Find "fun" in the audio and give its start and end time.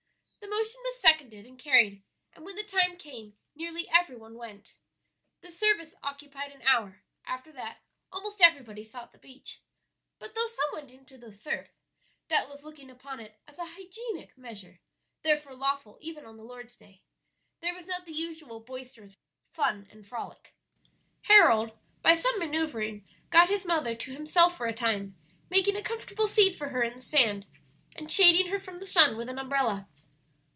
19.53-19.87